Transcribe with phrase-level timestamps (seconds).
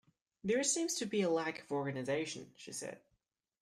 [0.43, 3.01] There seems to be a lack of organisation, she said